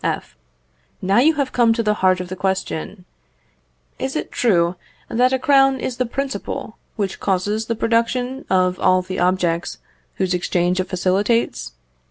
F. 0.03 0.35
Now 0.99 1.19
you 1.19 1.35
have 1.35 1.51
come 1.51 1.73
to 1.73 1.83
the 1.83 1.93
heart 2.01 2.19
of 2.19 2.27
the 2.29 2.35
question. 2.35 3.05
Is 3.99 4.15
it 4.15 4.31
true 4.31 4.75
that 5.09 5.31
a 5.31 5.37
crown 5.37 5.79
is 5.79 5.97
the 5.97 6.07
principle 6.07 6.75
which 6.95 7.19
causes 7.19 7.67
the 7.67 7.75
production 7.75 8.43
of 8.49 8.79
all 8.79 9.03
the 9.03 9.19
objects 9.19 9.77
whose 10.15 10.33
exchange 10.33 10.79
it 10.79 10.85
facilitates? 10.89 11.73